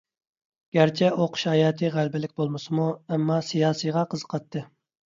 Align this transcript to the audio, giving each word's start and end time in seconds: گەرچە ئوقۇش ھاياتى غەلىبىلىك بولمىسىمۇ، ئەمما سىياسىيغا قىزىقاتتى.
گەرچە 0.77 1.09
ئوقۇش 1.17 1.45
ھاياتى 1.51 1.93
غەلىبىلىك 1.99 2.35
بولمىسىمۇ، 2.41 2.89
ئەمما 2.91 3.41
سىياسىيغا 3.53 4.09
قىزىقاتتى. 4.15 4.69